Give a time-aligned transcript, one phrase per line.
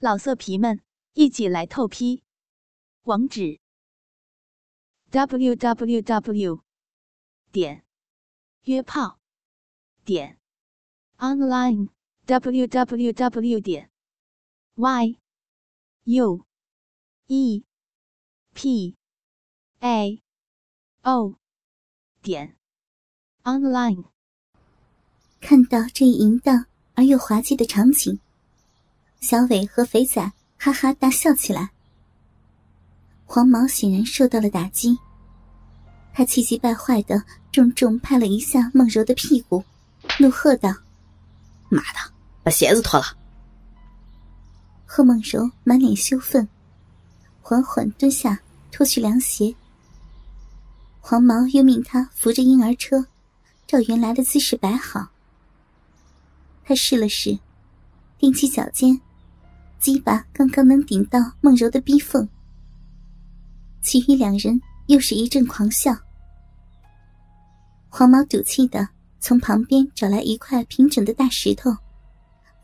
[0.00, 0.80] 老色皮们，
[1.14, 2.22] 一起来透批！
[3.02, 3.58] 网址
[5.10, 6.62] ：w w w
[7.50, 7.84] 点
[8.62, 9.18] 约炮
[10.04, 10.38] 点
[11.16, 11.88] online
[12.26, 13.90] w w w 点
[14.76, 15.18] y
[16.04, 16.46] u
[17.26, 17.64] e
[18.54, 18.96] p
[19.80, 20.22] a
[21.02, 21.34] o
[22.22, 22.56] 点
[23.42, 24.04] online。
[25.40, 28.20] 看到这一淫荡而又滑稽的场景。
[29.20, 31.70] 小伟和肥仔哈哈大笑起来。
[33.26, 34.96] 黄毛显然受到了打击，
[36.14, 39.62] 他气急败坏的重重拍了一下梦柔的屁股，
[40.18, 40.72] 怒喝道
[41.68, 41.98] ：“妈的，
[42.42, 43.06] 把鞋子脱了！”
[44.86, 46.48] 贺梦柔满脸羞愤，
[47.42, 49.54] 缓缓蹲下脱去凉鞋。
[51.00, 53.06] 黄毛又命他扶着婴儿车，
[53.66, 55.08] 照原来的姿势摆好。
[56.64, 57.38] 他试了试，
[58.20, 58.98] 踮起脚尖。
[59.78, 62.28] 鸡巴刚刚能顶到梦柔的逼缝，
[63.80, 65.96] 其余两人又是一阵狂笑。
[67.88, 68.88] 黄毛赌气的
[69.20, 71.70] 从旁边找来一块平整的大石头，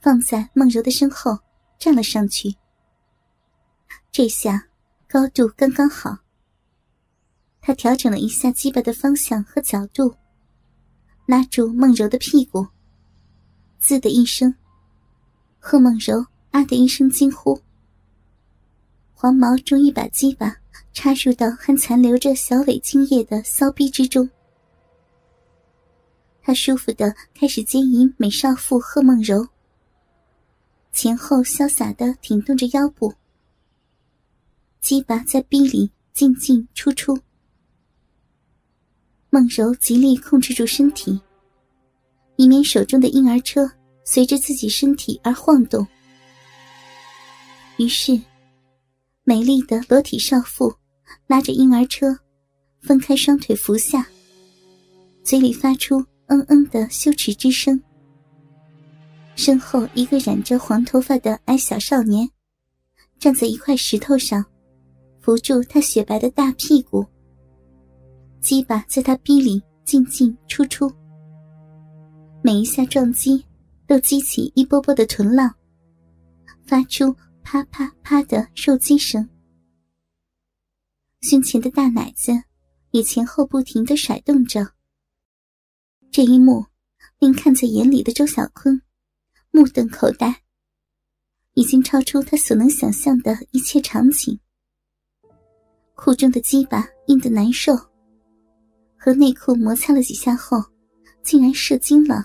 [0.01, 1.39] 放在梦柔的身后，
[1.79, 2.55] 站了上去。
[4.11, 4.67] 这下
[5.09, 6.19] 高度刚刚好。
[7.61, 10.15] 他调整了一下鸡巴的方向和角度，
[11.27, 12.67] 拉住梦柔的屁股，
[13.79, 14.55] 滋的一声，
[15.61, 16.27] 贺梦柔。
[16.55, 17.61] 啊的一声惊呼，
[19.13, 20.57] 黄毛终于把鸡巴
[20.93, 24.31] 插入到还残留着小尾精液的骚逼之中。
[26.41, 29.45] 他舒服的开始接引美少妇贺梦柔，
[30.93, 33.13] 前后潇洒的挺动着腰部，
[34.81, 37.19] 鸡巴在逼里进进出出。
[39.29, 41.21] 梦柔极力控制住身体，
[42.37, 43.69] 以免手中的婴儿车
[44.05, 45.85] 随着自己身体而晃动。
[47.77, 48.21] 于是，
[49.25, 50.73] 美丽的裸体少妇
[51.27, 52.17] 拉着婴儿车，
[52.81, 54.07] 分开双腿伏下，
[55.25, 55.99] 嘴里发出
[56.29, 57.81] “嗯嗯”的羞耻之声。
[59.35, 62.31] 身后一个染着黄头发的矮小少年，
[63.19, 64.45] 站在一块石头上，
[65.21, 67.05] 扶住他雪白的大屁股，
[68.41, 70.89] 鸡巴在他逼里进进出出，
[72.41, 73.45] 每一下撞击
[73.89, 75.53] 都激起一波波的臀浪，
[76.65, 77.13] 发出。
[77.45, 79.29] 啪啪啪的受击声，
[81.21, 82.33] 胸前的大奶子
[82.91, 84.67] 也前后不停的甩动着。
[86.11, 86.65] 这一幕
[87.19, 88.81] 令看在眼里的周小坤
[89.51, 90.43] 目瞪口呆，
[91.53, 94.37] 已经超出他所能想象的一切场景。
[95.95, 97.77] 裤中的鸡巴硬得难受，
[98.97, 100.61] 和内裤摩擦了几下后，
[101.23, 102.25] 竟然射精了。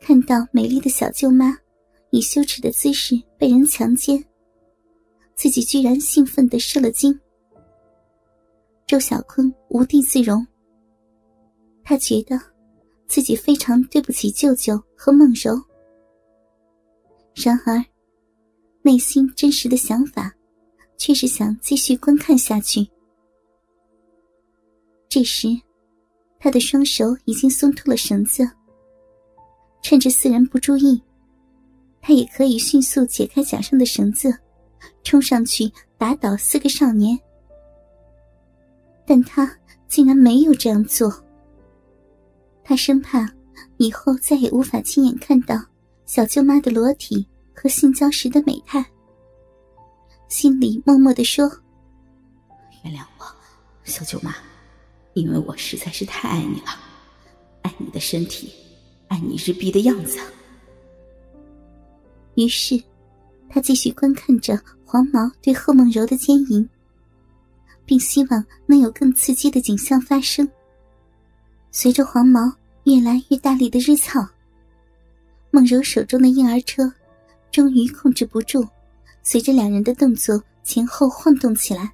[0.00, 1.58] 看到美丽的小舅妈。
[2.12, 4.22] 以羞耻的姿势被人强奸，
[5.34, 7.18] 自己居然兴奋的射了精。
[8.86, 10.46] 周小坤无地自容，
[11.82, 12.38] 他觉得
[13.06, 15.58] 自己非常对不起舅舅和梦柔。
[17.34, 17.82] 然而，
[18.82, 20.30] 内心真实的想法
[20.98, 22.86] 却是想继续观看下去。
[25.08, 25.48] 这时，
[26.38, 28.46] 他的双手已经松脱了绳子，
[29.82, 31.02] 趁着四人不注意。
[32.04, 34.36] 他也可以迅速解开脚上的绳子，
[35.04, 37.16] 冲上去打倒四个少年，
[39.06, 39.48] 但他
[39.86, 41.24] 竟然没有这样做。
[42.64, 43.32] 他生怕
[43.76, 45.56] 以后再也无法亲眼看到
[46.04, 47.24] 小舅妈的裸体
[47.54, 48.84] 和性交时的美态，
[50.28, 51.48] 心里默默的说
[52.84, 53.24] ：“原谅我，
[53.84, 54.34] 小舅妈，
[55.14, 56.68] 因为我实在是太爱你了，
[57.62, 58.52] 爱你的身体，
[59.06, 60.18] 爱你日逼的样子。”
[62.34, 62.82] 于是，
[63.48, 66.68] 他继续观看着黄毛对贺梦柔的奸淫，
[67.84, 70.48] 并希望能有更刺激的景象发生。
[71.70, 72.52] 随着黄毛
[72.84, 74.26] 越来越大力的日操，
[75.50, 76.92] 梦柔手中的婴儿车
[77.50, 78.66] 终于控制不住，
[79.22, 81.92] 随着两人的动作前后晃动起来。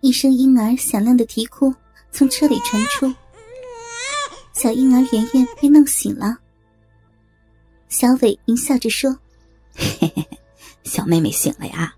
[0.00, 1.72] 一声婴儿响亮的啼哭
[2.10, 3.12] 从车里传出，
[4.52, 6.38] 小婴儿圆圆被弄醒了。
[7.92, 9.10] 小伟淫笑着说
[9.76, 10.26] ：“嘿嘿嘿，
[10.82, 11.94] 小妹妹醒了呀，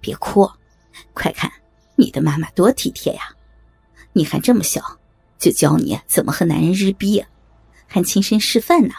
[0.00, 0.50] 别哭，
[1.12, 1.52] 快看
[1.94, 3.36] 你的妈妈多体贴呀！
[4.14, 4.80] 你还这么小，
[5.38, 7.22] 就教你怎么和男人日逼，
[7.86, 8.94] 还亲身示范呢。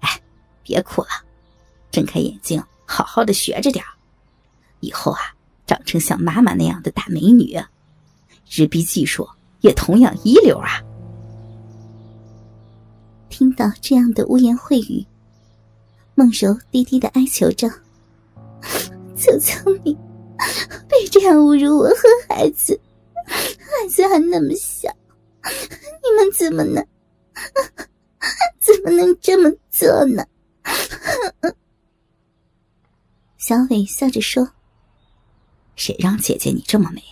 [0.00, 0.20] 哎，
[0.64, 1.08] 别哭了，
[1.92, 3.84] 睁开眼睛，好好的学着点
[4.80, 5.20] 以后啊，
[5.68, 7.56] 长成像妈妈那样的大美女，
[8.50, 9.28] 日逼技术
[9.60, 10.82] 也同样一流啊！”
[13.30, 15.06] 听到这样的污言秽语。
[16.20, 17.66] 孟柔低低的哀求着
[19.16, 19.96] ：“求求你，
[20.86, 21.94] 别这样侮辱我和
[22.28, 22.78] 孩子，
[23.26, 24.94] 孩子还那么小，
[25.42, 26.86] 你们怎么能，
[28.60, 30.22] 怎么能这么做呢？”
[33.38, 34.46] 小伟笑着说
[35.74, 37.02] ：“谁让姐姐你这么美，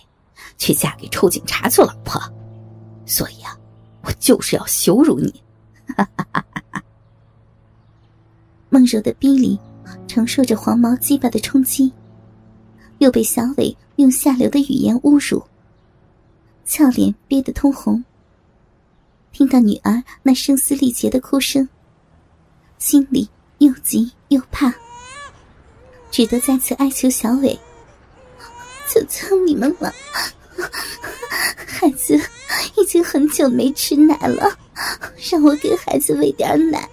[0.55, 2.21] 却嫁给臭警察做老婆？
[3.07, 3.57] 所以啊，
[4.03, 5.43] 我就是要羞辱你！”
[5.97, 6.45] 哈哈哈
[8.69, 9.59] 梦柔的逼里
[10.07, 11.91] 承受着黄毛鸡巴的冲击，
[12.99, 15.43] 又被小伟用下流的语言侮辱，
[16.65, 18.03] 俏脸憋得通红。
[19.31, 21.67] 听到女儿那声嘶力竭的哭声，
[22.77, 24.73] 心里又急又怕。
[26.11, 27.57] 只得再次哀求小伟
[28.89, 29.93] ：“求求你们了，
[31.67, 32.19] 孩子
[32.75, 34.57] 已经很久没吃奶了，
[35.31, 36.89] 让我给孩子喂点奶。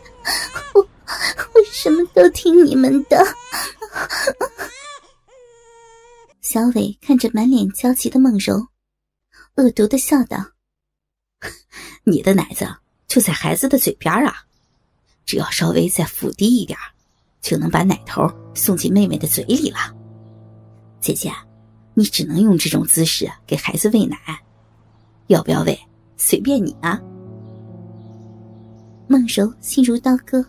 [1.87, 3.25] 什么都听你们的。”
[6.43, 8.67] 小伟看着满脸焦急的梦柔，
[9.55, 10.45] 恶毒的笑道
[12.03, 12.67] ：“你的奶子
[13.07, 14.35] 就在孩子的嘴边啊，
[15.25, 16.77] 只要稍微再俯低一点。”
[17.41, 19.79] 就能把奶头送进妹妹的嘴里了，
[21.01, 21.33] 姐姐，
[21.95, 24.19] 你只能用这种姿势给孩子喂奶，
[25.29, 25.79] 要不要喂
[26.17, 27.01] 随便你啊。
[29.07, 30.45] 梦柔心如刀割，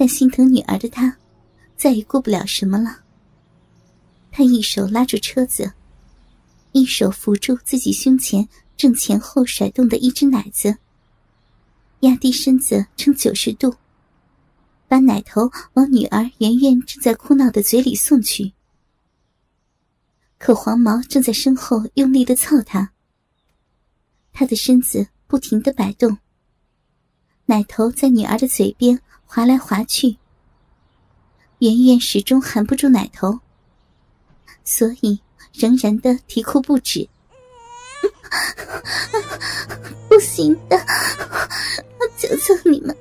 [0.00, 1.18] 但心疼女儿的她，
[1.76, 3.00] 再也顾不了什么了。
[4.32, 5.74] 她一手拉住车子，
[6.72, 8.48] 一手扶住自己胸前
[8.78, 10.78] 正前后甩动的一只奶子，
[12.00, 13.74] 压低身子呈九十度。
[14.88, 18.54] 把奶头往女儿圆圆正在哭闹的嘴里送去，
[20.38, 22.90] 可黄毛正在身后用力的操她。
[24.32, 26.16] 他的身子不停的摆动，
[27.44, 28.98] 奶头在女儿的嘴边
[29.32, 30.16] 滑来滑去。
[31.60, 33.38] 圆圆始终含不住奶头，
[34.64, 35.20] 所以
[35.52, 37.08] 仍然的啼哭不止。
[40.08, 40.76] 不行的，
[42.16, 42.96] 求求你们，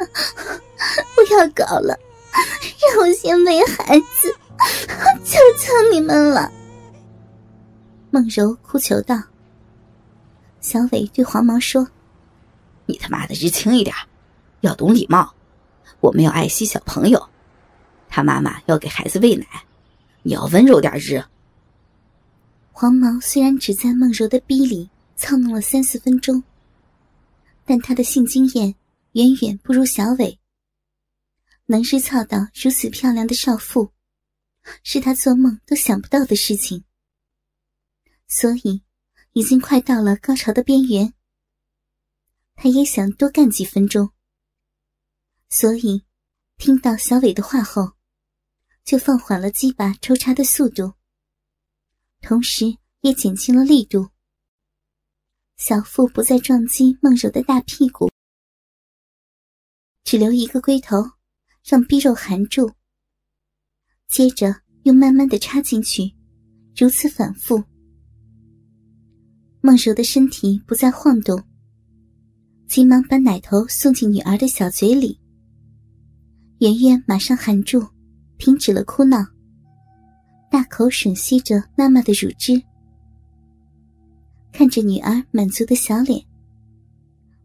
[1.15, 1.97] 不要搞了，
[2.93, 4.31] 让我先喂孩子，
[5.25, 6.51] 求求你们了。
[8.11, 9.19] 梦柔哭求道。
[10.61, 11.87] 小伟对黄毛说
[12.85, 13.95] ：“你他妈的日轻一点，
[14.61, 15.33] 要懂礼貌，
[15.99, 17.29] 我们要爱惜小朋友。
[18.07, 19.45] 他妈妈要给孩子喂奶，
[20.23, 21.23] 你要温柔点日。”
[22.71, 24.89] 黄毛虽然只在梦柔的逼里。
[25.21, 26.41] 操弄了三四分钟，
[27.65, 28.73] 但他的性经验
[29.11, 30.39] 远远不如小伟。
[31.65, 33.91] 能日操到如此漂亮的少妇，
[34.81, 36.85] 是他做梦都想不到的事情。
[38.29, 38.81] 所以，
[39.33, 41.13] 已经快到了高潮的边缘。
[42.55, 44.11] 他也想多干几分钟，
[45.49, 46.03] 所以，
[46.57, 47.93] 听到小伟的话后，
[48.85, 50.93] 就放缓了鸡巴抽插的速度，
[52.21, 54.07] 同时也减轻了力度。
[55.57, 58.11] 小腹不再撞击梦柔的大屁股，
[60.03, 60.97] 只留一个龟头，
[61.63, 62.71] 让逼肉含住。
[64.07, 66.15] 接着又慢慢的插进去，
[66.75, 67.63] 如此反复。
[69.61, 71.43] 梦柔的身体不再晃动，
[72.67, 75.19] 急忙把奶头送进女儿的小嘴里。
[76.59, 77.87] 圆圆马上含住，
[78.37, 79.25] 停止了哭闹，
[80.51, 82.61] 大口吮吸着妈妈的乳汁。
[84.51, 86.21] 看着女儿满足的小脸，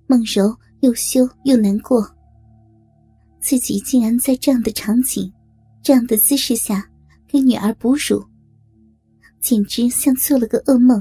[0.09, 2.05] 梦柔又羞又难过。
[3.39, 5.33] 自己竟然在这样的场景、
[5.81, 6.85] 这样的姿势下
[7.29, 8.27] 给女儿哺乳，
[9.41, 11.01] 简直像做了个噩梦。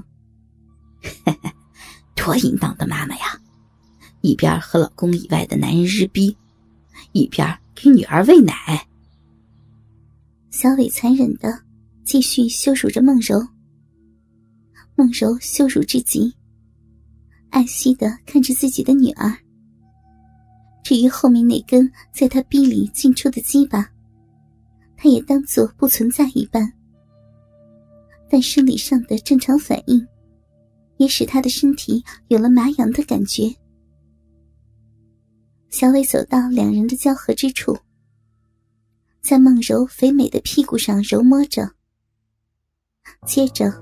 [2.15, 3.39] 多淫荡的妈妈呀！
[4.22, 6.38] 一边和老公以外的男人日逼，
[7.12, 8.53] 一边给女儿喂奶。
[10.50, 11.60] 小伟残忍的
[12.03, 13.46] 继续羞辱着梦柔。
[14.96, 16.32] 梦柔羞辱至极，
[17.50, 19.36] 爱惜的看着自己的女儿。
[20.84, 23.89] 至于后面那根在他逼里进出的鸡巴，
[24.96, 26.72] 他也当做不存在一般。
[28.30, 30.06] 但生理上的正常反应，
[30.98, 33.53] 也使他的身体有了麻痒的感觉。
[35.74, 37.75] 小伟走到两人的交合之处，
[39.22, 41.68] 在梦柔肥美的屁股上揉摸着，
[43.25, 43.74] 接着。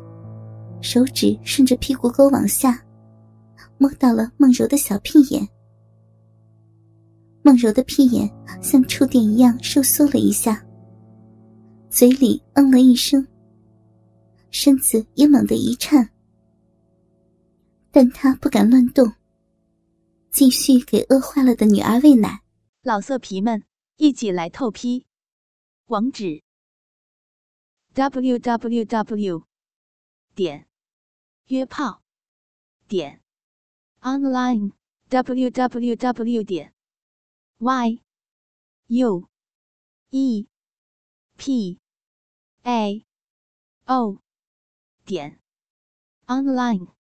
[0.82, 2.82] 手指顺着屁股沟往下，
[3.78, 5.46] 摸到了梦柔的小屁眼。
[7.44, 8.28] 梦柔的屁眼
[8.64, 10.66] 像触电一样收缩了一下，
[11.90, 13.28] 嘴里嗯了一声，
[14.50, 16.10] 身子也猛地一颤，
[17.92, 19.06] 但他不敢乱动，
[20.32, 22.42] 继续给饿坏了的女儿喂奶。
[22.82, 23.66] 老色皮们
[23.98, 25.06] 一起来透批。
[25.88, 26.42] 网址
[27.94, 29.44] www
[30.34, 30.70] 点
[31.48, 32.02] 约炮
[32.88, 33.22] 点
[34.00, 34.72] online
[35.10, 36.74] www 点
[38.88, 39.28] yue
[43.86, 44.20] pao
[45.04, 45.42] 点
[46.28, 47.01] online